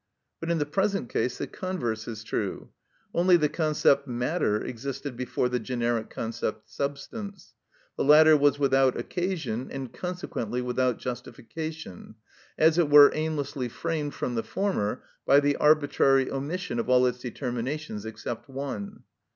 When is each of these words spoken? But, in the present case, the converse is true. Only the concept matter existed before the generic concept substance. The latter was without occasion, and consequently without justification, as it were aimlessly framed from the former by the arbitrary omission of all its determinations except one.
But, 0.39 0.49
in 0.49 0.57
the 0.57 0.65
present 0.65 1.09
case, 1.09 1.37
the 1.37 1.45
converse 1.45 2.07
is 2.07 2.23
true. 2.23 2.71
Only 3.13 3.37
the 3.37 3.47
concept 3.49 4.07
matter 4.07 4.59
existed 4.59 5.15
before 5.15 5.47
the 5.47 5.59
generic 5.59 6.09
concept 6.09 6.71
substance. 6.71 7.53
The 7.97 8.03
latter 8.03 8.35
was 8.35 8.57
without 8.57 8.97
occasion, 8.99 9.69
and 9.69 9.93
consequently 9.93 10.59
without 10.59 10.97
justification, 10.97 12.15
as 12.57 12.79
it 12.79 12.89
were 12.89 13.11
aimlessly 13.13 13.69
framed 13.69 14.15
from 14.15 14.33
the 14.33 14.41
former 14.41 15.03
by 15.27 15.39
the 15.39 15.55
arbitrary 15.57 16.31
omission 16.31 16.79
of 16.79 16.89
all 16.89 17.05
its 17.05 17.19
determinations 17.19 18.03
except 18.03 18.49
one. 18.49 19.03